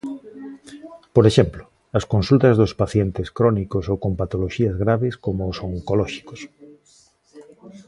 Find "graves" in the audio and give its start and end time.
4.83-5.13